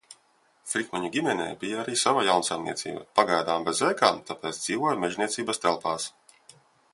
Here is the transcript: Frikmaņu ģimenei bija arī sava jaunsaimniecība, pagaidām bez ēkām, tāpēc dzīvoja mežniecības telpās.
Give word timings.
Frikmaņu 0.69 1.09
ģimenei 1.15 1.49
bija 1.63 1.77
arī 1.83 1.97
sava 2.03 2.23
jaunsaimniecība, 2.27 3.03
pagaidām 3.19 3.67
bez 3.69 3.83
ēkām, 3.91 4.19
tāpēc 4.31 4.63
dzīvoja 4.65 4.97
mežniecības 5.05 5.63
telpās. 5.67 6.11